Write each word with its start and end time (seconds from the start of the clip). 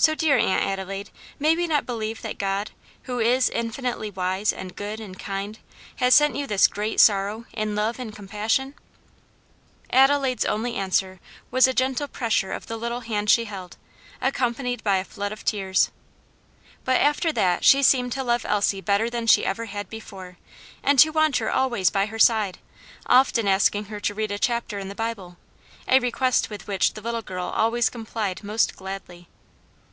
"So, 0.00 0.14
dear 0.14 0.38
Aunt 0.38 0.62
Adelaide, 0.62 1.10
may 1.40 1.56
we 1.56 1.66
not 1.66 1.84
believe 1.84 2.22
that 2.22 2.38
God, 2.38 2.70
who 3.02 3.18
is 3.18 3.50
infinitely 3.50 4.12
wise, 4.12 4.52
and 4.52 4.76
good, 4.76 5.00
and 5.00 5.18
kind, 5.18 5.58
has 5.96 6.14
sent 6.14 6.36
you 6.36 6.46
this 6.46 6.68
great 6.68 7.00
sorrow 7.00 7.46
in 7.52 7.74
love 7.74 7.98
and 7.98 8.14
compassion?" 8.14 8.74
Adelaide's 9.90 10.44
only 10.44 10.76
answer 10.76 11.18
was 11.50 11.66
a 11.66 11.74
gentle 11.74 12.06
pressure 12.06 12.52
of 12.52 12.68
the 12.68 12.76
little 12.76 13.00
hand 13.00 13.28
she 13.28 13.46
held, 13.46 13.76
accompanied 14.20 14.84
by 14.84 14.98
a 14.98 15.04
flood 15.04 15.32
of 15.32 15.44
tears. 15.44 15.90
But 16.84 17.00
after 17.00 17.32
that 17.32 17.64
she 17.64 17.82
seemed 17.82 18.12
to 18.12 18.22
love 18.22 18.46
Elsie 18.46 18.80
better 18.80 19.10
than, 19.10 19.26
she 19.26 19.44
ever 19.44 19.64
had 19.64 19.90
before, 19.90 20.36
and 20.80 21.00
to 21.00 21.10
want 21.10 21.38
her 21.38 21.50
always 21.50 21.90
by 21.90 22.06
her 22.06 22.20
side, 22.20 22.60
often 23.06 23.48
asking 23.48 23.86
her 23.86 23.98
to 23.98 24.14
read 24.14 24.30
a 24.30 24.38
chapter 24.38 24.78
in 24.78 24.88
the 24.88 24.94
Bible, 24.94 25.38
a 25.88 25.98
request 25.98 26.50
with 26.50 26.68
which 26.68 26.92
the 26.92 27.00
little 27.00 27.20
girl 27.22 27.46
always 27.46 27.90
complied 27.90 28.44
most 28.44 28.76
gladly. 28.76 29.26